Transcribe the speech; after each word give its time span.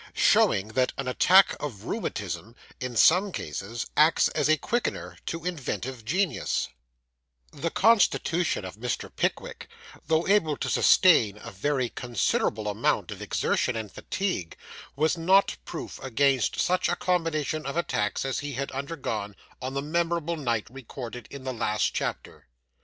SHOWING 0.15 0.69
THAT 0.69 0.93
AN 0.97 1.07
ATTACK 1.07 1.55
OF 1.59 1.83
RHEUMATISM, 1.85 2.55
IN 2.79 2.95
SOME 2.95 3.31
CASES, 3.31 3.85
ACTS 3.95 4.29
AS 4.29 4.49
A 4.49 4.57
QUICKENER 4.57 5.19
TO 5.27 5.45
INVENTIVE 5.45 6.03
GENIUS 6.03 6.69
The 7.53 7.69
constitution 7.69 8.65
of 8.65 8.77
Mr. 8.77 9.15
Pickwick, 9.15 9.67
though 10.07 10.27
able 10.27 10.57
to 10.57 10.69
sustain 10.71 11.37
a 11.37 11.51
very 11.51 11.89
considerable 11.89 12.67
amount 12.67 13.11
of 13.11 13.21
exertion 13.21 13.75
and 13.75 13.91
fatigue, 13.91 14.57
was 14.95 15.19
not 15.19 15.57
proof 15.65 15.99
against 16.01 16.59
such 16.59 16.89
a 16.89 16.95
combination 16.95 17.67
of 17.67 17.77
attacks 17.77 18.25
as 18.25 18.39
he 18.39 18.53
had 18.53 18.71
undergone 18.71 19.35
on 19.61 19.75
the 19.75 19.83
memorable 19.83 20.35
night, 20.35 20.67
recorded 20.71 21.27
in 21.29 21.43
the 21.43 21.53
last 21.53 21.93
chapter. 21.93 22.47